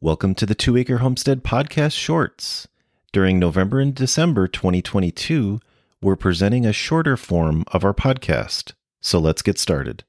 Welcome 0.00 0.36
to 0.36 0.46
the 0.46 0.54
Two 0.54 0.76
Acre 0.76 0.98
Homestead 0.98 1.42
Podcast 1.42 1.98
Shorts. 1.98 2.68
During 3.12 3.40
November 3.40 3.80
and 3.80 3.92
December 3.92 4.46
2022, 4.46 5.58
we're 6.00 6.14
presenting 6.14 6.64
a 6.64 6.72
shorter 6.72 7.16
form 7.16 7.64
of 7.72 7.84
our 7.84 7.92
podcast. 7.92 8.74
So 9.00 9.18
let's 9.18 9.42
get 9.42 9.58
started. 9.58 10.04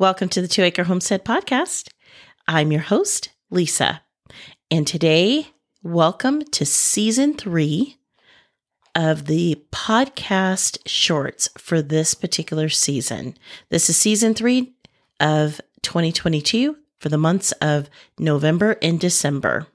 Welcome 0.00 0.30
to 0.30 0.40
the 0.40 0.48
Two 0.48 0.62
Acre 0.62 0.84
Homestead 0.84 1.26
Podcast. 1.26 1.90
I'm 2.48 2.72
your 2.72 2.80
host, 2.80 3.28
Lisa. 3.50 4.00
And 4.70 4.86
today, 4.86 5.48
welcome 5.82 6.40
to 6.52 6.64
season 6.64 7.34
three 7.34 7.98
of 8.94 9.26
the 9.26 9.62
podcast 9.70 10.78
shorts 10.86 11.50
for 11.58 11.82
this 11.82 12.14
particular 12.14 12.70
season. 12.70 13.36
This 13.68 13.90
is 13.90 13.98
season 13.98 14.32
three 14.32 14.72
of 15.20 15.60
2022 15.82 16.78
for 16.98 17.10
the 17.10 17.18
months 17.18 17.52
of 17.60 17.90
November 18.18 18.78
and 18.80 18.98
December. 18.98 19.66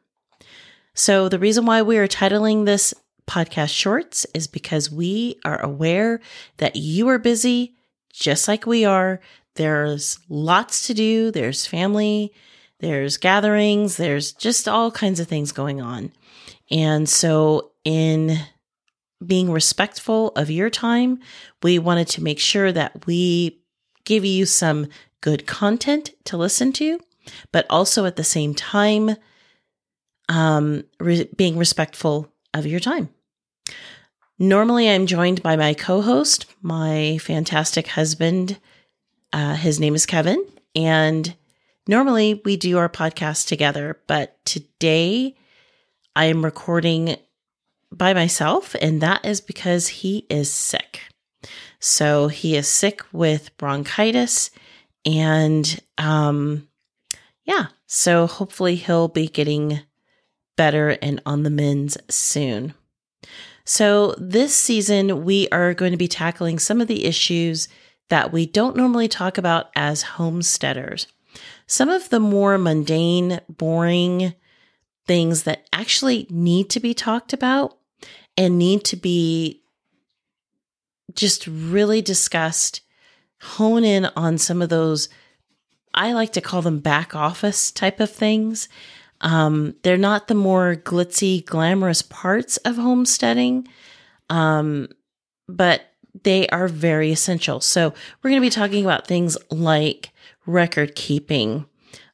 So, 0.95 1.30
the 1.30 1.38
reason 1.38 1.67
why 1.67 1.83
we 1.83 1.99
are 1.99 2.07
titling 2.07 2.66
this 2.66 2.95
podcast 3.27 3.69
shorts 3.69 4.25
is 4.33 4.47
because 4.47 4.89
we 4.89 5.39
are 5.45 5.61
aware 5.61 6.19
that 6.57 6.77
you 6.77 7.09
are 7.09 7.19
busy 7.19 7.75
just 8.11 8.47
like 8.47 8.66
we 8.66 8.85
are. 8.85 9.19
There's 9.55 10.20
lots 10.30 10.88
to 10.88 10.94
do. 10.94 11.32
There's 11.32 11.66
family, 11.66 12.34
there's 12.80 13.18
gatherings, 13.18 13.97
there's 13.97 14.34
just 14.34 14.67
all 14.67 14.92
kinds 14.92 15.20
of 15.20 15.28
things 15.28 15.52
going 15.52 15.81
on. 15.81 16.12
And 16.70 17.08
so, 17.08 17.72
in 17.84 18.38
being 19.25 19.52
respectful 19.52 20.30
of 20.36 20.52
your 20.52 20.70
time, 20.70 21.20
we 21.64 21.80
wanted 21.80 22.08
to 22.09 22.23
make 22.23 22.39
sure 22.39 22.72
that 22.72 23.06
we 23.06 23.62
give 24.03 24.25
you 24.25 24.45
some 24.45 24.88
good 25.22 25.47
content 25.47 26.12
to 26.25 26.38
listen 26.38 26.72
to, 26.73 27.00
but 27.52 27.66
also 27.69 28.06
at 28.06 28.17
the 28.17 28.23
same 28.23 28.53
time, 28.53 29.16
um, 30.30 30.84
re- 31.00 31.30
being 31.36 31.58
respectful 31.58 32.31
of 32.53 32.66
your 32.66 32.80
time. 32.80 33.09
Normally, 34.38 34.90
I'm 34.90 35.06
joined 35.06 35.42
by 35.42 35.56
my 35.56 35.73
co 35.73 36.02
host, 36.02 36.45
my 36.62 37.17
fantastic 37.19 37.88
husband, 37.88 38.59
uh, 39.36 39.53
his 39.53 39.81
name 39.81 39.95
is 39.95 40.05
Kevin, 40.05 40.44
and 40.75 41.36
normally 41.89 42.41
we 42.45 42.55
do 42.55 42.78
our 42.78 42.88
podcast 42.88 43.50
together, 43.50 44.00
but 44.08 44.44
today 44.45 45.36
I 46.16 46.25
am 46.25 46.45
recording 46.45 47.17
by 47.91 48.13
myself, 48.13 48.78
and 48.81 49.02
that 49.02 49.25
is 49.25 49.41
because 49.41 49.89
he 49.89 50.25
is 50.30 50.50
sick. 50.50 51.02
So 51.81 52.30
he 52.30 52.56
is 52.56 52.69
sick 52.69 53.02
with 53.11 53.56
bronchitis, 53.58 54.52
and 55.06 55.81
um, 55.97 56.69
yeah, 57.44 57.67
so 57.88 58.28
hopefully 58.28 58.78
he'll 58.78 59.09
be 59.09 59.28
getting 59.28 59.81
better 60.56 60.91
and 61.02 61.22
on 61.25 61.44
the 61.44 61.50
mends 61.50 61.97
soon. 62.09 62.73
So, 63.66 64.13
this 64.17 64.56
season, 64.56 65.25
we 65.25 65.50
are 65.50 65.73
going 65.73 65.91
to 65.91 65.97
be 65.97 66.08
tackling 66.08 66.59
some 66.59 66.80
of 66.80 66.88
the 66.88 67.03
issues 67.03 67.67
that 68.09 68.31
we 68.31 68.45
don't 68.45 68.75
normally 68.75 69.08
talk 69.08 69.38
about 69.38 69.67
as 69.75 70.03
homesteaders. 70.03 71.08
Some 71.67 71.89
of 71.89 72.09
the 72.09 72.20
more 72.20 72.58
mundane, 72.58 73.42
boring 73.50 74.36
things 75.08 75.44
that 75.44 75.67
actually 75.73 76.28
need 76.30 76.70
to 76.72 76.80
be 76.80 76.94
talked 76.94 77.34
about 77.34 77.78
and 78.38 78.57
need 78.57 78.84
to 78.85 78.96
be 78.96 79.62
just 81.13 81.47
really 81.47 82.02
discussed, 82.02 82.81
hone 83.41 83.84
in 83.84 84.06
on 84.16 84.38
some 84.38 84.62
of 84.62 84.69
those, 84.69 85.09
I 85.94 86.13
like 86.13 86.34
to 86.34 86.41
call 86.41 86.62
them 86.62 86.79
back 86.79 87.16
office 87.16 87.72
type 87.72 88.00
of 88.00 88.12
things. 88.12 88.68
Um, 89.22 89.75
they're 89.84 89.97
not 89.97 90.28
the 90.28 90.35
more 90.35 90.75
glitzy, 90.75 91.46
glamorous 91.46 92.02
parts 92.02 92.58
of 92.58 92.75
homesteading, 92.75 93.68
um, 94.29 94.90
but 95.47 95.81
they 96.24 96.48
are 96.48 96.68
very 96.68 97.12
essential. 97.12 97.59
So, 97.59 97.94
we're 98.22 98.30
going 98.30 98.42
to 98.42 98.46
be 98.46 98.50
talking 98.50 98.84
about 98.84 99.08
things 99.08 99.38
like 99.50 100.12
record 100.46 100.96
keeping. 100.96 101.66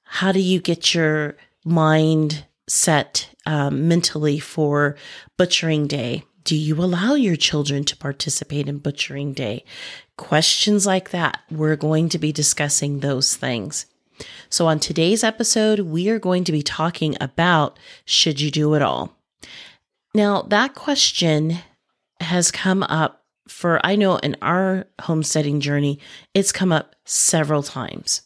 How 0.04 0.32
do 0.32 0.40
you 0.40 0.60
get 0.60 0.94
your 0.94 1.38
mind 1.64 2.46
set 2.68 3.30
um, 3.46 3.88
mentally 3.88 4.40
for 4.40 4.96
butchering 5.38 5.88
day? 5.88 6.24
Do 6.44 6.56
you 6.56 6.76
allow 6.76 7.14
your 7.14 7.36
children 7.36 7.84
to 7.86 7.98
participate 7.98 8.68
in 8.68 8.80
butchering 8.80 9.34
day? 9.34 9.64
Questions 10.18 10.86
like 10.86 11.12
that. 11.12 11.42
We're 11.52 11.76
going 11.76 12.10
to 12.10 12.20
be 12.20 12.32
discussing 12.32 13.00
those 13.00 13.36
things. 13.36 13.86
So, 14.50 14.68
on 14.68 14.80
today's 14.80 15.24
episode, 15.24 15.80
we 15.80 16.10
are 16.10 16.20
going 16.20 16.44
to 16.46 16.52
be 16.52 16.62
talking 16.62 17.16
about 17.22 17.78
should 18.06 18.42
you 18.42 18.52
do 18.52 18.74
it 18.74 18.82
all? 18.82 19.16
Now, 20.14 20.42
that 20.44 20.76
question 20.76 21.60
has 22.20 22.52
come 22.52 22.84
up 22.84 23.21
for 23.52 23.86
I 23.86 23.96
know 23.96 24.18
in 24.18 24.36
our 24.42 24.86
homesteading 25.02 25.60
journey, 25.60 26.00
it's 26.34 26.52
come 26.52 26.72
up 26.72 26.96
several 27.06 27.62
times. 27.62 28.22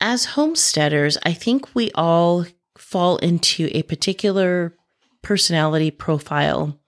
As 0.00 0.26
homesteaders, 0.26 1.16
I 1.24 1.32
think 1.32 1.74
we 1.74 1.90
all 1.94 2.44
fall 2.76 3.16
into 3.18 3.70
a 3.72 3.82
particular 3.84 4.76
personality 5.22 5.90
profile. 5.90 6.78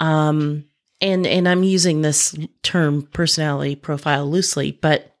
Um, 0.00 0.64
and 1.00 1.26
and 1.26 1.48
I'm 1.48 1.64
using 1.64 2.00
this 2.00 2.34
term 2.62 3.02
personality 3.02 3.74
profile 3.74 4.30
loosely, 4.30 4.72
but 4.72 5.16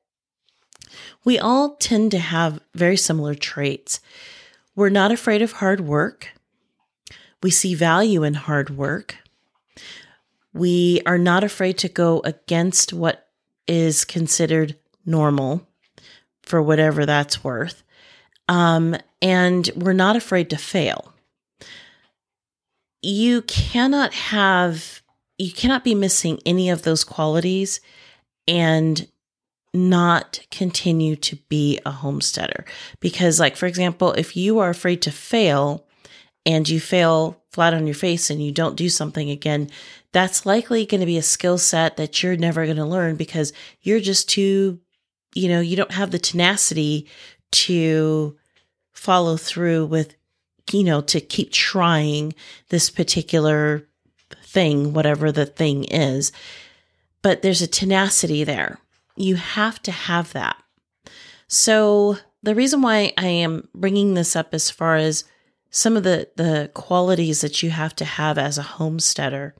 we 1.24 1.38
all 1.38 1.76
tend 1.76 2.12
to 2.12 2.18
have 2.18 2.60
very 2.74 2.96
similar 2.96 3.34
traits. 3.34 4.00
We're 4.76 4.88
not 4.88 5.12
afraid 5.12 5.42
of 5.42 5.52
hard 5.52 5.80
work. 5.80 6.30
We 7.42 7.50
see 7.50 7.74
value 7.74 8.22
in 8.22 8.34
hard 8.34 8.70
work. 8.70 9.16
We 10.54 11.02
are 11.04 11.18
not 11.18 11.44
afraid 11.44 11.78
to 11.78 11.88
go 11.88 12.20
against 12.24 12.92
what 12.92 13.28
is 13.66 14.04
considered 14.04 14.76
normal 15.04 15.66
for 16.42 16.62
whatever 16.62 17.04
that's 17.04 17.42
worth. 17.42 17.82
Um, 18.48 18.96
and 19.20 19.68
we're 19.74 19.92
not 19.94 20.16
afraid 20.16 20.50
to 20.50 20.56
fail. 20.56 21.12
You 23.02 23.42
cannot 23.42 24.14
have, 24.14 25.02
you 25.38 25.52
cannot 25.52 25.84
be 25.84 25.94
missing 25.94 26.40
any 26.46 26.70
of 26.70 26.82
those 26.82 27.04
qualities 27.04 27.80
and 28.46 29.06
not 29.72 30.40
continue 30.50 31.16
to 31.16 31.36
be 31.48 31.80
a 31.84 31.90
homesteader. 31.90 32.64
Because, 33.00 33.40
like, 33.40 33.56
for 33.56 33.66
example, 33.66 34.12
if 34.12 34.36
you 34.36 34.60
are 34.60 34.70
afraid 34.70 35.02
to 35.02 35.10
fail 35.10 35.84
and 36.46 36.68
you 36.68 36.78
fail 36.78 37.42
flat 37.50 37.74
on 37.74 37.86
your 37.86 37.94
face 37.94 38.30
and 38.30 38.44
you 38.44 38.52
don't 38.52 38.76
do 38.76 38.88
something 38.88 39.30
again, 39.30 39.70
that's 40.14 40.46
likely 40.46 40.86
going 40.86 41.00
to 41.00 41.06
be 41.06 41.18
a 41.18 41.22
skill 41.22 41.58
set 41.58 41.96
that 41.96 42.22
you're 42.22 42.36
never 42.36 42.64
going 42.64 42.76
to 42.76 42.84
learn 42.84 43.16
because 43.16 43.52
you're 43.82 43.98
just 43.98 44.28
too, 44.28 44.78
you 45.34 45.48
know, 45.48 45.60
you 45.60 45.76
don't 45.76 45.90
have 45.90 46.12
the 46.12 46.20
tenacity 46.20 47.08
to 47.50 48.36
follow 48.92 49.36
through 49.36 49.86
with, 49.86 50.14
you 50.70 50.84
know, 50.84 51.00
to 51.00 51.20
keep 51.20 51.50
trying 51.50 52.32
this 52.68 52.90
particular 52.90 53.88
thing, 54.44 54.92
whatever 54.92 55.32
the 55.32 55.46
thing 55.46 55.82
is. 55.82 56.30
But 57.20 57.42
there's 57.42 57.62
a 57.62 57.66
tenacity 57.66 58.44
there. 58.44 58.78
You 59.16 59.34
have 59.34 59.82
to 59.82 59.90
have 59.90 60.32
that. 60.32 60.56
So, 61.48 62.18
the 62.40 62.54
reason 62.54 62.82
why 62.82 63.12
I 63.18 63.26
am 63.26 63.68
bringing 63.74 64.14
this 64.14 64.36
up 64.36 64.54
as 64.54 64.70
far 64.70 64.96
as 64.96 65.24
some 65.70 65.96
of 65.96 66.04
the, 66.04 66.28
the 66.36 66.70
qualities 66.74 67.40
that 67.40 67.62
you 67.62 67.70
have 67.70 67.96
to 67.96 68.04
have 68.04 68.38
as 68.38 68.58
a 68.58 68.62
homesteader 68.62 69.54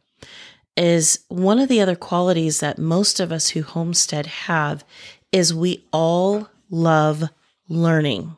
is 0.77 1.25
one 1.29 1.59
of 1.59 1.69
the 1.69 1.81
other 1.81 1.97
qualities 1.97 2.61
that 2.61 2.79
most 2.79 3.21
of 3.21 3.31
us 3.31 3.51
who 3.51 3.63
homestead 3.63 4.27
have 4.27 4.85
is 5.33 5.55
we 5.55 5.87
all 5.93 6.49
love 6.71 7.25
learning. 7.69 8.37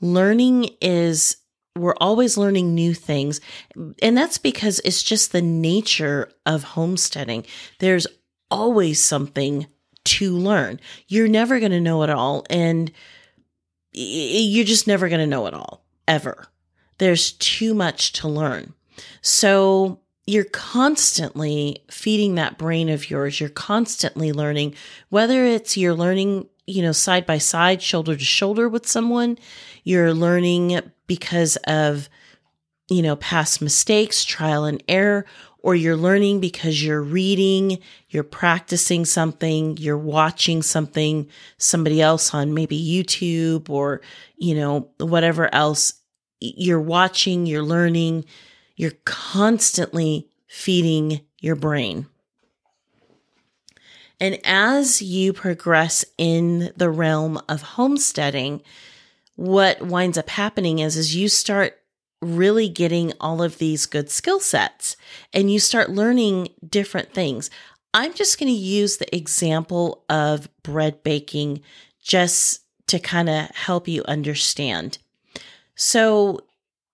Learning 0.00 0.70
is 0.80 1.36
we're 1.76 1.96
always 2.00 2.36
learning 2.36 2.74
new 2.74 2.94
things. 2.94 3.40
And 4.00 4.16
that's 4.16 4.38
because 4.38 4.80
it's 4.84 5.02
just 5.02 5.32
the 5.32 5.42
nature 5.42 6.30
of 6.44 6.62
homesteading. 6.62 7.44
There's 7.78 8.06
always 8.50 9.02
something 9.02 9.66
to 10.04 10.36
learn. 10.36 10.80
You're 11.08 11.28
never 11.28 11.58
going 11.60 11.72
to 11.72 11.80
know 11.80 12.02
it 12.02 12.10
all. 12.10 12.46
And 12.48 12.90
you're 13.92 14.64
just 14.64 14.86
never 14.86 15.08
going 15.08 15.20
to 15.20 15.26
know 15.26 15.46
it 15.46 15.54
all, 15.54 15.84
ever. 16.06 16.46
There's 16.98 17.32
too 17.32 17.74
much 17.74 18.12
to 18.14 18.28
learn. 18.28 18.72
So 19.20 20.00
you're 20.26 20.44
constantly 20.44 21.84
feeding 21.88 22.34
that 22.34 22.58
brain 22.58 22.88
of 22.88 23.08
yours. 23.08 23.40
You're 23.40 23.48
constantly 23.48 24.32
learning, 24.32 24.74
whether 25.08 25.44
it's 25.44 25.76
you're 25.76 25.94
learning, 25.94 26.48
you 26.66 26.82
know, 26.82 26.92
side 26.92 27.26
by 27.26 27.38
side, 27.38 27.80
shoulder 27.80 28.16
to 28.16 28.24
shoulder 28.24 28.68
with 28.68 28.86
someone, 28.86 29.38
you're 29.84 30.12
learning 30.12 30.80
because 31.06 31.56
of, 31.68 32.08
you 32.88 33.02
know, 33.02 33.14
past 33.16 33.62
mistakes, 33.62 34.24
trial 34.24 34.64
and 34.64 34.82
error, 34.88 35.24
or 35.58 35.74
you're 35.74 35.96
learning 35.96 36.40
because 36.40 36.82
you're 36.82 37.02
reading, 37.02 37.78
you're 38.08 38.24
practicing 38.24 39.04
something, 39.04 39.76
you're 39.76 39.98
watching 39.98 40.62
something, 40.62 41.28
somebody 41.58 42.00
else 42.00 42.34
on 42.34 42.54
maybe 42.54 42.78
YouTube 42.78 43.70
or, 43.70 44.00
you 44.36 44.54
know, 44.54 44.88
whatever 44.98 45.52
else. 45.54 45.94
You're 46.40 46.80
watching, 46.80 47.46
you're 47.46 47.62
learning, 47.62 48.26
you're 48.76 48.92
constantly 49.04 50.28
feeding 50.46 51.20
your 51.40 51.56
brain. 51.56 52.06
And 54.20 54.38
as 54.44 55.02
you 55.02 55.32
progress 55.32 56.04
in 56.16 56.72
the 56.76 56.90
realm 56.90 57.40
of 57.48 57.62
homesteading, 57.62 58.62
what 59.34 59.82
winds 59.82 60.16
up 60.16 60.30
happening 60.30 60.78
is, 60.78 60.96
is 60.96 61.14
you 61.14 61.28
start 61.28 61.78
really 62.22 62.68
getting 62.68 63.12
all 63.20 63.42
of 63.42 63.58
these 63.58 63.84
good 63.84 64.10
skill 64.10 64.40
sets 64.40 64.96
and 65.32 65.52
you 65.52 65.60
start 65.60 65.90
learning 65.90 66.48
different 66.66 67.12
things. 67.12 67.50
I'm 67.92 68.14
just 68.14 68.38
going 68.38 68.52
to 68.52 68.58
use 68.58 68.96
the 68.96 69.14
example 69.14 70.04
of 70.08 70.48
bread 70.62 71.02
baking 71.02 71.60
just 72.02 72.62
to 72.88 72.98
kind 72.98 73.28
of 73.28 73.50
help 73.50 73.86
you 73.88 74.02
understand. 74.06 74.98
So, 75.74 76.40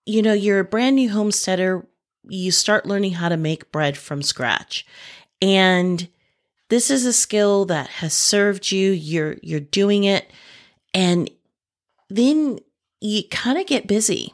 you 0.05 0.21
know, 0.21 0.33
you're 0.33 0.59
a 0.59 0.65
brand 0.65 0.95
new 0.95 1.09
homesteader, 1.09 1.85
you 2.27 2.51
start 2.51 2.85
learning 2.85 3.13
how 3.13 3.29
to 3.29 3.37
make 3.37 3.71
bread 3.71 3.97
from 3.97 4.21
scratch. 4.21 4.85
And 5.41 6.07
this 6.69 6.89
is 6.89 7.05
a 7.05 7.13
skill 7.13 7.65
that 7.65 7.87
has 7.87 8.13
served 8.13 8.71
you. 8.71 8.91
You're 8.91 9.35
you're 9.41 9.59
doing 9.59 10.05
it 10.05 10.31
and 10.93 11.29
then 12.09 12.59
you 13.01 13.23
kind 13.29 13.57
of 13.57 13.67
get 13.67 13.87
busy 13.87 14.33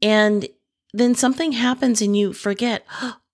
and 0.00 0.48
then 0.92 1.14
something 1.14 1.52
happens 1.52 2.00
and 2.00 2.16
you 2.16 2.32
forget, 2.32 2.86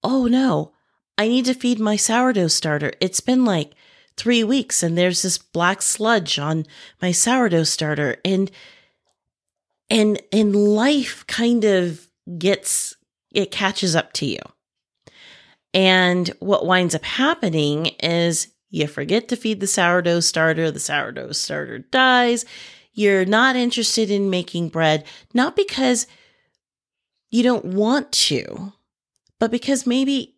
oh 0.03 0.27
no, 0.27 0.73
I 1.17 1.29
need 1.29 1.45
to 1.47 1.55
feed 1.55 1.79
my 1.79 1.97
sourdough 1.97 2.49
starter. 2.49 2.93
It's 3.01 3.21
been 3.21 3.45
like 3.45 3.73
three 4.17 4.45
weeks 4.45 4.83
and 4.83 4.97
there's 4.97 5.23
this 5.23 5.39
black 5.39 5.83
sludge 5.83 6.39
on 6.39 6.67
my 7.01 7.13
sourdough 7.13 7.65
starter. 7.65 8.17
And 8.25 8.51
and 9.91 10.21
and 10.33 10.55
life 10.55 11.27
kind 11.27 11.65
of 11.65 12.09
gets 12.39 12.97
it 13.33 13.51
catches 13.51 13.97
up 13.97 14.13
to 14.15 14.27
you. 14.27 14.39
And 15.73 16.29
what 16.39 16.67
winds 16.67 16.95
up 16.95 17.05
happening 17.05 17.87
is 18.01 18.49
you 18.71 18.87
forget 18.87 19.29
to 19.29 19.37
feed 19.37 19.61
the 19.61 19.67
sourdough 19.67 20.21
starter, 20.21 20.71
the 20.71 20.81
sourdough 20.81 21.33
starter 21.33 21.79
dies. 21.79 22.45
You're 22.93 23.25
not 23.25 23.57
interested 23.57 24.11
in 24.11 24.31
making 24.31 24.69
bread, 24.69 25.05
not 25.33 25.57
because 25.57 26.07
you 27.31 27.43
don't 27.43 27.65
want 27.65 28.13
to, 28.13 28.73
but 29.41 29.51
because 29.51 29.87
maybe 29.87 30.37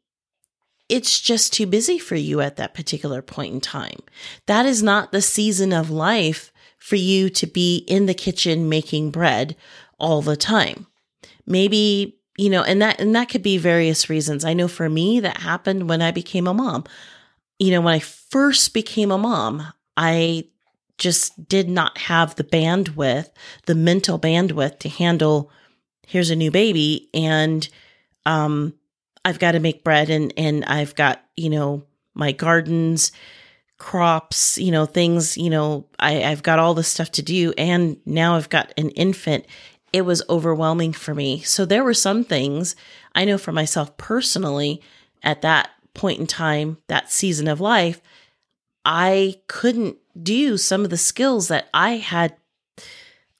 it's 0.88 1.20
just 1.20 1.52
too 1.52 1.66
busy 1.66 1.98
for 1.98 2.14
you 2.14 2.40
at 2.40 2.56
that 2.56 2.72
particular 2.72 3.20
point 3.20 3.54
in 3.54 3.60
time. 3.60 4.00
That 4.46 4.64
is 4.64 4.82
not 4.82 5.12
the 5.12 5.20
season 5.20 5.72
of 5.72 5.90
life 5.90 6.52
for 6.86 6.94
you 6.94 7.28
to 7.28 7.48
be 7.48 7.78
in 7.88 8.06
the 8.06 8.14
kitchen 8.14 8.68
making 8.68 9.10
bread 9.10 9.56
all 9.98 10.22
the 10.22 10.36
time. 10.36 10.86
Maybe, 11.44 12.16
you 12.38 12.48
know, 12.48 12.62
and 12.62 12.80
that 12.80 13.00
and 13.00 13.12
that 13.16 13.28
could 13.28 13.42
be 13.42 13.58
various 13.58 14.08
reasons. 14.08 14.44
I 14.44 14.52
know 14.52 14.68
for 14.68 14.88
me 14.88 15.18
that 15.18 15.38
happened 15.38 15.88
when 15.88 16.00
I 16.00 16.12
became 16.12 16.46
a 16.46 16.54
mom. 16.54 16.84
You 17.58 17.72
know, 17.72 17.80
when 17.80 17.94
I 17.94 17.98
first 17.98 18.72
became 18.72 19.10
a 19.10 19.18
mom, 19.18 19.66
I 19.96 20.44
just 20.96 21.48
did 21.48 21.68
not 21.68 21.98
have 21.98 22.36
the 22.36 22.44
bandwidth, 22.44 23.30
the 23.64 23.74
mental 23.74 24.16
bandwidth 24.16 24.78
to 24.78 24.88
handle 24.88 25.50
here's 26.06 26.30
a 26.30 26.36
new 26.36 26.52
baby 26.52 27.10
and 27.12 27.68
um 28.26 28.72
I've 29.24 29.40
got 29.40 29.52
to 29.52 29.58
make 29.58 29.82
bread 29.82 30.08
and 30.08 30.32
and 30.36 30.64
I've 30.66 30.94
got, 30.94 31.20
you 31.36 31.50
know, 31.50 31.82
my 32.14 32.30
gardens, 32.30 33.10
crops, 33.78 34.58
you 34.58 34.70
know, 34.70 34.86
things, 34.86 35.36
you 35.36 35.50
know, 35.50 35.86
I, 35.98 36.24
I've 36.24 36.42
got 36.42 36.58
all 36.58 36.74
this 36.74 36.88
stuff 36.88 37.10
to 37.12 37.22
do 37.22 37.52
and 37.58 37.98
now 38.06 38.36
I've 38.36 38.48
got 38.48 38.72
an 38.76 38.90
infant. 38.90 39.46
It 39.92 40.02
was 40.02 40.22
overwhelming 40.28 40.92
for 40.92 41.14
me. 41.14 41.40
So 41.40 41.64
there 41.64 41.84
were 41.84 41.94
some 41.94 42.24
things 42.24 42.76
I 43.14 43.24
know 43.24 43.38
for 43.38 43.52
myself 43.52 43.96
personally 43.96 44.82
at 45.22 45.42
that 45.42 45.70
point 45.94 46.20
in 46.20 46.26
time, 46.26 46.78
that 46.88 47.10
season 47.10 47.48
of 47.48 47.60
life, 47.60 48.00
I 48.84 49.36
couldn't 49.48 49.96
do 50.20 50.56
some 50.56 50.84
of 50.84 50.90
the 50.90 50.96
skills 50.96 51.48
that 51.48 51.68
I 51.74 51.96
had 51.96 52.36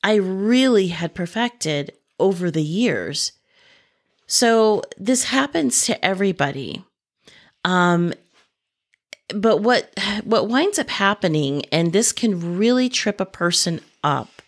I 0.02 0.14
really 0.14 0.88
had 0.88 1.14
perfected 1.14 1.92
over 2.20 2.48
the 2.48 2.62
years. 2.62 3.32
So 4.28 4.82
this 4.96 5.24
happens 5.24 5.84
to 5.86 6.04
everybody. 6.04 6.84
Um, 7.64 8.12
but 9.34 9.58
what 9.58 9.92
what 10.24 10.48
winds 10.48 10.78
up 10.78 10.88
happening, 10.88 11.64
and 11.66 11.92
this 11.92 12.12
can 12.12 12.58
really 12.58 12.88
trip 12.88 13.20
a 13.20 13.26
person 13.26 13.80
up 14.04 14.42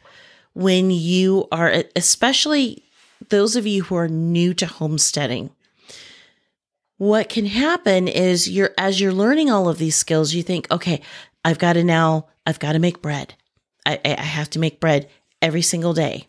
when 0.54 0.90
you 0.90 1.48
are, 1.50 1.84
especially 1.96 2.84
those 3.28 3.56
of 3.56 3.66
you 3.66 3.84
who 3.84 3.96
are 3.96 4.08
new 4.08 4.54
to 4.54 4.66
homesteading. 4.66 5.50
What 6.96 7.28
can 7.28 7.46
happen 7.46 8.08
is 8.08 8.48
you're 8.48 8.70
as 8.76 9.00
you're 9.00 9.12
learning 9.12 9.50
all 9.50 9.69
of 9.69 9.78
these 9.78 9.96
skills, 9.96 10.34
you 10.34 10.42
think, 10.42 10.70
okay, 10.70 11.00
I've 11.44 11.58
got 11.58 11.75
to 11.75 11.84
now, 11.84 12.26
I've 12.46 12.58
got 12.58 12.72
to 12.72 12.78
make 12.78 13.02
bread. 13.02 13.34
I, 13.86 14.00
I 14.04 14.22
have 14.22 14.50
to 14.50 14.58
make 14.58 14.80
bread 14.80 15.08
every 15.40 15.62
single 15.62 15.94
day. 15.94 16.28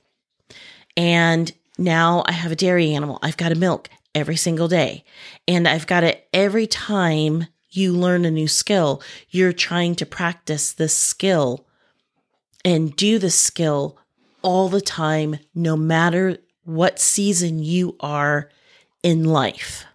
And 0.96 1.52
now 1.78 2.24
I 2.26 2.32
have 2.32 2.52
a 2.52 2.56
dairy 2.56 2.94
animal. 2.94 3.20
I've 3.22 3.38
got 3.38 3.50
to 3.50 3.56
milk 3.56 3.90
every 4.14 4.36
single 4.36 4.68
day. 4.68 5.04
And 5.48 5.68
I've 5.68 5.88
got 5.88 6.02
to, 6.02 6.18
every 6.36 6.68
time 6.68 7.48
you 7.70 7.94
learn 7.94 8.26
a 8.26 8.32
new 8.32 8.48
skill, 8.48 9.02
you're 9.30 9.54
trying 9.54 9.96
to 9.96 10.06
practice 10.06 10.72
this 10.72 10.96
skill 10.96 11.66
and 12.66 12.96
do 12.96 13.20
the 13.20 13.30
skill 13.30 13.98
all 14.42 14.70
the 14.70 14.82
time, 14.82 15.38
no 15.54 15.76
matter 15.76 16.38
what 16.64 17.00
season 17.00 17.60
you 17.60 17.96
are 18.00 18.50
in 19.04 19.24
life. 19.24 19.86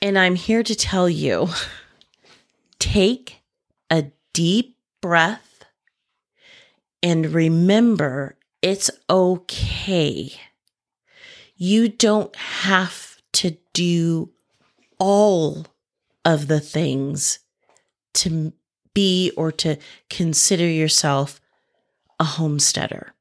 And 0.00 0.18
I'm 0.18 0.36
here 0.36 0.62
to 0.62 0.74
tell 0.74 1.08
you 1.08 1.48
take 2.78 3.42
a 3.90 4.06
deep 4.32 4.76
breath 5.00 5.48
and 7.02 7.32
remember, 7.32 8.36
it's 8.60 8.90
okay. 9.08 10.32
You 11.56 11.88
don't 11.88 12.34
have 12.36 13.07
to 13.38 13.56
do 13.72 14.30
all 14.98 15.64
of 16.24 16.48
the 16.48 16.58
things 16.58 17.38
to 18.12 18.52
be 18.94 19.30
or 19.36 19.52
to 19.52 19.76
consider 20.10 20.66
yourself 20.66 21.40
a 22.18 22.24
homesteader. 22.24 23.14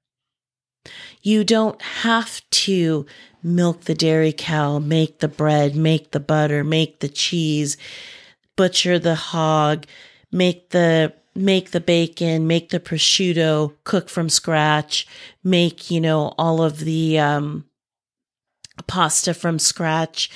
You 1.21 1.43
don't 1.43 1.79
have 1.81 2.41
to 2.49 3.05
milk 3.43 3.81
the 3.81 3.93
dairy 3.93 4.33
cow, 4.33 4.79
make 4.79 5.19
the 5.19 5.27
bread, 5.27 5.75
make 5.75 6.09
the 6.11 6.19
butter, 6.19 6.63
make 6.63 6.99
the 6.99 7.09
cheese, 7.09 7.77
butcher 8.55 8.97
the 8.97 9.13
hog, 9.13 9.85
make 10.31 10.69
the 10.69 11.13
make 11.35 11.69
the 11.69 11.79
bacon, 11.79 12.47
make 12.47 12.69
the 12.69 12.79
prosciutto, 12.79 13.75
cook 13.83 14.09
from 14.09 14.29
scratch, 14.29 15.05
make, 15.43 15.91
you 15.91 16.01
know, 16.01 16.33
all 16.39 16.63
of 16.63 16.79
the 16.79 17.19
um, 17.19 17.65
pasta 18.83 19.33
from 19.33 19.59
scratch, 19.59 20.29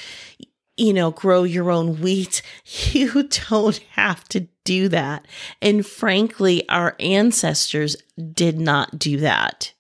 you 0.78 0.94
know, 0.94 1.12
grow 1.12 1.44
your 1.44 1.72
own 1.72 2.00
wheat. 2.02 2.42
You 2.94 3.24
don't 3.24 3.78
have 3.92 4.28
to 4.30 4.48
do 4.64 4.88
that. 4.90 5.26
And 5.62 5.86
frankly, 5.86 6.68
our 6.70 6.96
ancestors 7.00 7.96
did 8.34 8.60
not 8.60 8.98
do 8.98 9.18
that. 9.18 9.74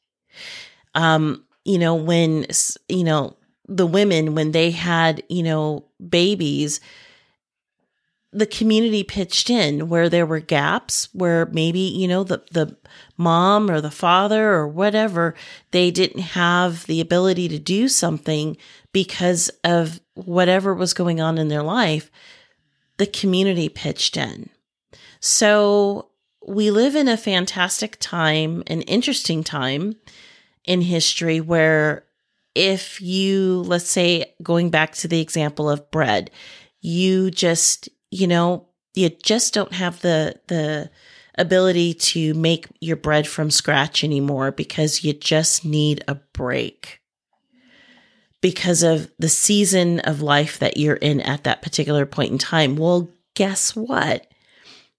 Um, 0.95 1.45
you 1.63 1.77
know, 1.77 1.95
when, 1.95 2.45
you 2.89 3.03
know, 3.03 3.37
the 3.67 3.87
women, 3.87 4.35
when 4.35 4.51
they 4.51 4.71
had, 4.71 5.23
you 5.29 5.43
know, 5.43 5.85
babies, 6.09 6.81
the 8.33 8.45
community 8.45 9.03
pitched 9.03 9.49
in 9.49 9.89
where 9.89 10.07
there 10.07 10.25
were 10.25 10.39
gaps 10.39 11.09
where 11.13 11.47
maybe 11.47 11.79
you 11.79 12.07
know 12.07 12.23
the 12.23 12.43
the 12.51 12.77
mom 13.17 13.69
or 13.69 13.81
the 13.81 13.91
father 13.91 14.53
or 14.53 14.67
whatever 14.67 15.35
they 15.71 15.91
didn't 15.91 16.21
have 16.21 16.85
the 16.87 17.01
ability 17.01 17.47
to 17.47 17.59
do 17.59 17.87
something 17.87 18.55
because 18.93 19.49
of 19.63 19.99
whatever 20.13 20.73
was 20.73 20.93
going 20.93 21.19
on 21.19 21.37
in 21.37 21.49
their 21.49 21.63
life 21.63 22.09
the 22.97 23.07
community 23.07 23.67
pitched 23.67 24.15
in. 24.15 24.49
So 25.19 26.09
we 26.45 26.69
live 26.69 26.95
in 26.95 27.07
a 27.07 27.17
fantastic 27.17 27.97
time 27.99 28.63
an 28.67 28.81
interesting 28.83 29.43
time 29.43 29.95
in 30.65 30.81
history 30.81 31.41
where 31.41 32.05
if 32.53 33.01
you, 33.01 33.63
let's 33.65 33.89
say, 33.89 34.35
going 34.43 34.69
back 34.69 34.93
to 34.95 35.07
the 35.07 35.21
example 35.21 35.69
of 35.69 35.89
bread, 35.89 36.29
you 36.81 37.31
just, 37.31 37.89
you 38.11 38.27
know, 38.27 38.67
you 38.93 39.09
just 39.09 39.53
don't 39.53 39.73
have 39.73 40.01
the, 40.01 40.39
the, 40.47 40.91
ability 41.35 41.93
to 41.93 42.33
make 42.33 42.67
your 42.81 42.97
bread 42.97 43.25
from 43.25 43.49
scratch 43.49 44.03
anymore 44.03 44.51
because 44.51 45.03
you 45.03 45.13
just 45.13 45.63
need 45.63 46.03
a 46.07 46.15
break 46.15 46.99
because 48.41 48.83
of 48.83 49.09
the 49.19 49.29
season 49.29 49.99
of 50.01 50.21
life 50.21 50.59
that 50.59 50.77
you're 50.77 50.95
in 50.95 51.21
at 51.21 51.43
that 51.43 51.61
particular 51.61 52.05
point 52.05 52.31
in 52.31 52.37
time. 52.37 52.75
Well, 52.75 53.09
guess 53.35 53.75
what? 53.75 54.27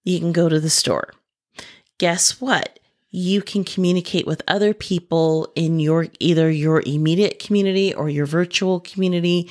You 0.05 0.19
can 0.21 0.33
go 0.33 0.49
to 0.49 0.61
the 0.61 0.71
store. 0.71 1.13
Guess 1.99 2.41
what? 2.41 2.79
You 3.11 3.43
can 3.43 3.63
communicate 3.63 4.27
with 4.27 4.43
other 4.49 4.73
people 4.73 5.53
in 5.55 5.81
your 5.81 6.07
either 6.19 6.51
your 6.51 6.83
immediate 6.87 7.39
community 7.41 7.93
or 7.93 8.09
your 8.09 8.27
virtual 8.27 8.81
community 8.81 9.51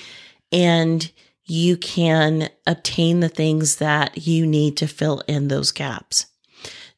and 0.51 1.11
you 1.51 1.75
can 1.75 2.47
obtain 2.65 3.19
the 3.19 3.27
things 3.27 3.75
that 3.75 4.25
you 4.25 4.47
need 4.47 4.77
to 4.77 4.87
fill 4.87 5.21
in 5.27 5.49
those 5.49 5.73
gaps. 5.73 6.27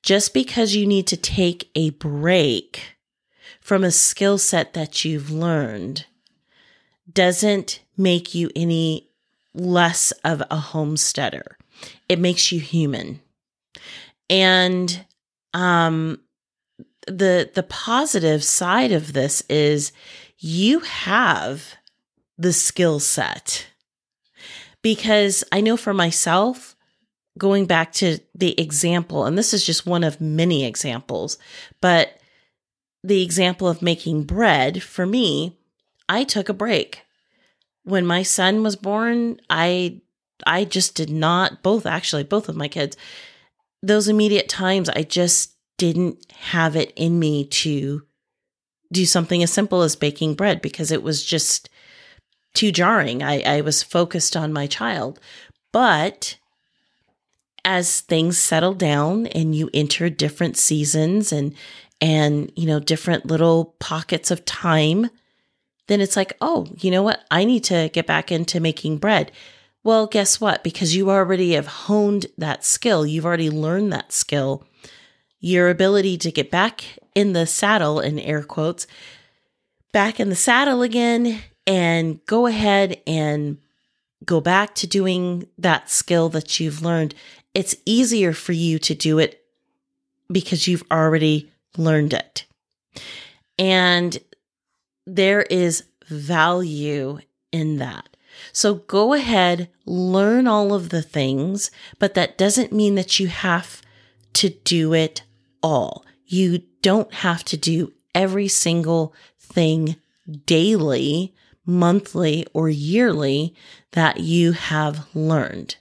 Just 0.03 0.31
because 0.31 0.75
you 0.75 0.86
need 0.86 1.07
to 1.07 1.17
take 1.17 1.72
a 1.74 1.89
break 1.89 2.98
from 3.60 3.83
a 3.83 3.89
skill 3.89 4.38
set 4.38 4.75
that 4.75 5.03
you've 5.03 5.31
learned 5.31 6.05
doesn't 7.12 7.79
make 7.98 8.36
you 8.36 8.51
any 8.55 9.10
less 9.55 10.12
of 10.24 10.43
a 10.51 10.57
homesteader. 10.57 11.57
It 12.07 12.19
makes 12.19 12.51
you 12.51 12.60
human. 12.60 13.22
And 14.29 15.03
um 15.55 16.19
the 17.07 17.50
the 17.51 17.63
positive 17.63 18.43
side 18.43 18.91
of 18.91 19.13
this 19.13 19.41
is 19.50 19.91
you 20.38 20.81
have 20.81 21.74
the 22.38 22.53
skill 22.53 23.00
set. 23.00 23.65
Because 24.84 25.44
I 25.52 25.62
know 25.62 25.78
for 25.78 25.94
myself, 25.94 26.75
going 27.38 27.66
back 27.66 27.92
to 27.94 28.20
the 28.36 28.60
example, 28.62 29.25
and 29.25 29.38
this 29.38 29.54
is 29.54 29.66
just 29.66 29.88
one 29.88 30.04
of 30.04 30.22
many 30.22 30.66
examples, 30.66 31.40
but 31.82 32.20
the 33.04 33.24
example 33.24 33.68
of 33.68 33.82
making 33.82 34.24
bread 34.24 34.84
for 34.84 35.06
me, 35.06 35.58
I 36.08 36.24
took 36.24 36.50
a 36.50 36.54
break. 36.54 37.02
When 37.84 38.06
my 38.06 38.22
son 38.22 38.62
was 38.62 38.75
born, 38.75 39.40
I 39.50 40.02
I 40.46 40.66
just 40.66 40.94
did 40.96 41.10
not 41.10 41.63
both 41.63 41.86
actually 41.86 42.24
both 42.24 42.50
of 42.50 42.56
my 42.56 42.68
kids 42.68 42.98
those 43.84 44.08
immediate 44.08 44.48
times 44.48 44.90
I 44.90 45.04
just 45.04 45.56
didn't 45.78 46.25
have 46.32 46.75
it 46.75 46.94
in 46.96 47.20
me 47.20 47.46
to 47.46 48.04
do 48.92 49.06
something 49.06 49.44
as 49.44 49.52
simple 49.52 49.82
as 49.82 49.96
baking 49.96 50.36
bread 50.36 50.62
because 50.62 50.92
it 50.92 51.04
was 51.04 51.24
just 51.24 51.70
too 52.53 52.72
jarring. 52.72 53.24
I, 53.24 53.41
I 53.41 53.62
was 53.62 53.83
focused 53.83 54.36
on 54.36 54.53
my 54.53 54.67
child. 54.67 55.19
But 55.72 56.38
as 57.65 58.01
things 58.01 58.38
settle 58.38 58.74
down 58.74 59.27
and 59.27 59.55
you 59.55 59.69
enter 59.74 60.10
different 60.10 60.57
seasons 60.57 61.31
and 61.31 61.53
and 62.01 62.51
you 62.55 62.65
know 62.65 62.79
different 62.79 63.25
little 63.25 63.75
pockets 63.79 64.31
of 64.31 64.43
time 64.45 65.10
then 65.88 66.01
it's 66.01 66.17
like 66.17 66.33
oh 66.41 66.67
you 66.79 66.91
know 66.91 67.03
what 67.03 67.24
i 67.31 67.43
need 67.43 67.63
to 67.63 67.89
get 67.93 68.05
back 68.05 68.31
into 68.31 68.60
making 68.60 68.98
bread 68.98 69.31
well 69.83 70.07
guess 70.07 70.41
what 70.41 70.63
because 70.63 70.95
you 70.95 71.10
already 71.10 71.53
have 71.53 71.67
honed 71.67 72.25
that 72.38 72.65
skill 72.65 73.05
you've 73.05 73.25
already 73.25 73.50
learned 73.50 73.93
that 73.93 74.12
skill 74.12 74.65
your 75.39 75.69
ability 75.69 76.17
to 76.17 76.31
get 76.31 76.51
back 76.51 76.83
in 77.15 77.33
the 77.33 77.48
saddle 77.48 78.00
in 78.00 78.19
air 78.19 78.43
quotes 78.43 78.86
back 79.93 80.19
in 80.19 80.29
the 80.29 80.36
saddle 80.36 80.81
again 80.81 81.41
and 81.65 82.24
go 82.25 82.48
ahead 82.48 83.01
and 83.08 83.58
go 84.25 84.39
back 84.41 84.75
to 84.75 84.88
doing 84.88 85.48
that 85.58 85.89
skill 85.89 86.29
that 86.29 86.60
you've 86.60 86.82
learned 86.82 87.13
it's 87.53 87.75
easier 87.86 88.34
for 88.34 88.51
you 88.51 88.79
to 88.79 88.96
do 88.96 89.20
it 89.20 89.43
because 90.32 90.67
you've 90.67 90.84
already 90.91 91.51
learned 91.77 92.13
it. 92.13 92.46
And 93.60 94.17
there 95.05 95.43
is 95.43 95.84
value 96.08 97.20
in 97.51 97.77
that. 97.77 98.10
So 98.51 98.75
go 98.75 99.13
ahead, 99.13 99.70
learn 99.86 100.48
all 100.48 100.74
of 100.74 100.89
the 100.89 101.03
things, 101.03 101.70
but 102.00 102.15
that 102.15 102.38
doesn't 102.38 102.74
mean 102.74 102.96
that 102.96 103.20
you 103.20 103.27
have 103.27 103.82
to 104.34 104.50
do 104.50 104.93
it 104.93 105.22
all. 105.62 106.03
You 106.25 106.63
don't 106.82 107.13
have 107.13 107.43
to 107.46 107.58
do 107.58 107.93
every 108.15 108.48
single 108.48 109.13
thing 109.39 109.98
daily, 110.46 111.36
monthly, 111.65 112.46
or 112.53 112.70
yearly 112.70 113.55
that 113.91 114.20
you 114.20 114.51
have 114.51 115.08
learned. 115.15 115.77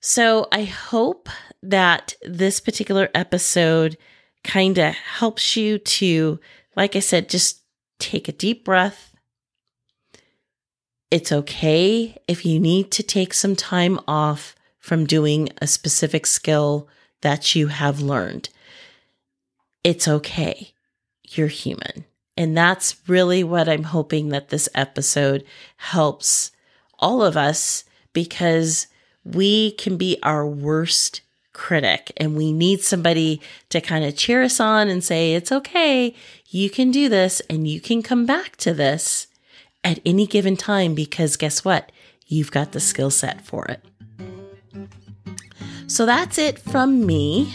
So 0.00 0.48
I 0.50 0.64
hope 0.64 1.28
that 1.62 2.14
this 2.22 2.58
particular 2.60 3.08
episode 3.14 3.96
kind 4.42 4.76
of 4.78 4.94
helps 4.94 5.56
you 5.56 5.78
to, 5.78 6.40
like 6.76 6.96
I 6.96 7.00
said, 7.00 7.28
just 7.28 7.62
take 8.00 8.26
a 8.26 8.32
deep 8.32 8.64
breath. 8.64 9.14
It's 11.10 11.30
okay 11.30 12.16
if 12.26 12.44
you 12.44 12.58
need 12.58 12.90
to 12.92 13.02
take 13.02 13.32
some 13.32 13.54
time 13.54 14.00
off 14.08 14.56
from 14.78 15.06
doing 15.06 15.50
a 15.58 15.66
specific 15.68 16.26
skill 16.26 16.88
that 17.20 17.54
you 17.54 17.68
have 17.68 18.00
learned. 18.00 18.48
It's 19.84 20.08
okay. 20.08 20.72
You're 21.22 21.46
human. 21.46 22.04
And 22.36 22.56
that's 22.56 22.96
really 23.08 23.44
what 23.44 23.68
I'm 23.68 23.84
hoping 23.84 24.30
that 24.30 24.48
this 24.48 24.68
episode 24.74 25.44
helps 25.76 26.50
all 26.98 27.22
of 27.22 27.36
us 27.36 27.84
because 28.12 28.86
we 29.24 29.72
can 29.72 29.96
be 29.96 30.18
our 30.22 30.46
worst 30.46 31.20
critic 31.52 32.12
and 32.16 32.36
we 32.36 32.52
need 32.52 32.80
somebody 32.80 33.40
to 33.68 33.80
kind 33.80 34.04
of 34.04 34.16
cheer 34.16 34.42
us 34.42 34.58
on 34.60 34.88
and 34.88 35.04
say, 35.04 35.34
it's 35.34 35.52
okay, 35.52 36.14
you 36.48 36.70
can 36.70 36.90
do 36.90 37.08
this 37.08 37.40
and 37.50 37.68
you 37.68 37.80
can 37.80 38.02
come 38.02 38.24
back 38.24 38.56
to 38.56 38.72
this 38.72 39.26
at 39.84 40.00
any 40.06 40.26
given 40.26 40.56
time 40.56 40.94
because 40.94 41.36
guess 41.36 41.64
what? 41.64 41.92
You've 42.26 42.50
got 42.50 42.72
the 42.72 42.80
skill 42.80 43.10
set 43.10 43.44
for 43.44 43.66
it. 43.66 43.84
So 45.86 46.06
that's 46.06 46.38
it 46.38 46.58
from 46.58 47.04
me 47.04 47.54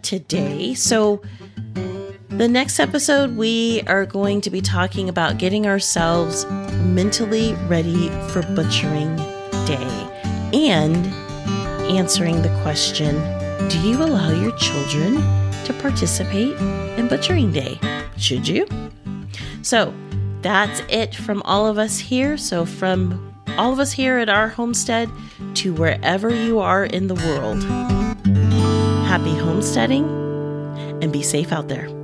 today. 0.00 0.72
So, 0.74 1.20
the 2.38 2.48
next 2.48 2.80
episode, 2.80 3.36
we 3.36 3.82
are 3.86 4.04
going 4.04 4.40
to 4.40 4.50
be 4.50 4.60
talking 4.60 5.08
about 5.08 5.38
getting 5.38 5.66
ourselves 5.66 6.44
mentally 6.82 7.54
ready 7.68 8.08
for 8.30 8.42
butchering 8.54 9.14
day 9.66 10.10
and 10.52 11.06
answering 11.86 12.42
the 12.42 12.48
question 12.62 13.14
Do 13.68 13.78
you 13.80 14.02
allow 14.02 14.32
your 14.32 14.56
children 14.56 15.14
to 15.64 15.72
participate 15.80 16.56
in 16.98 17.06
Butchering 17.06 17.52
Day? 17.52 17.78
Should 18.16 18.48
you? 18.48 18.66
So 19.62 19.94
that's 20.42 20.82
it 20.88 21.14
from 21.14 21.40
all 21.42 21.68
of 21.68 21.78
us 21.78 21.98
here. 21.98 22.36
So, 22.36 22.66
from 22.66 23.32
all 23.56 23.72
of 23.72 23.78
us 23.78 23.92
here 23.92 24.18
at 24.18 24.28
our 24.28 24.48
homestead 24.48 25.08
to 25.54 25.72
wherever 25.72 26.34
you 26.34 26.58
are 26.58 26.84
in 26.84 27.06
the 27.06 27.14
world, 27.14 27.62
happy 29.06 29.34
homesteading 29.36 30.04
and 31.00 31.12
be 31.12 31.22
safe 31.22 31.52
out 31.52 31.68
there. 31.68 32.03